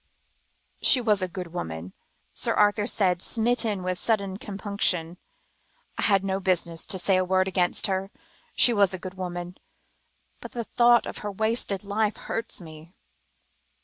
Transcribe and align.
"She 0.81 0.99
was 0.99 1.21
a 1.21 1.27
good 1.27 1.53
woman," 1.53 1.93
Sir 2.33 2.55
Arthur 2.55 2.87
said, 2.87 3.21
smitten 3.21 3.83
with 3.83 3.99
sudden 3.99 4.37
compunction. 4.37 5.19
"I 5.95 6.01
had 6.01 6.23
no 6.23 6.39
business 6.39 6.87
to 6.87 6.97
say 6.97 7.17
a 7.17 7.23
word 7.23 7.47
against 7.47 7.85
her; 7.85 8.09
she 8.55 8.73
was 8.73 8.95
a 8.95 8.99
good 8.99 9.13
woman, 9.13 9.59
but 10.39 10.53
the 10.53 10.63
thought 10.63 11.05
of 11.05 11.19
her 11.19 11.31
wasted 11.31 11.83
life 11.83 12.17
hurts 12.17 12.59
me." 12.59 12.95